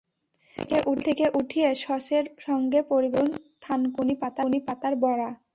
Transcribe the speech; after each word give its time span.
তেল 0.69 0.87
থেকে 1.07 1.25
উঠিয়ে 1.39 1.69
সসের 1.75 2.25
সঙ্গে 2.39 2.79
পরিবেশন 2.91 3.29
করুন 3.31 3.49
থানকুনি 3.61 4.15
পাতার 4.61 4.93
বড়া। 5.03 5.29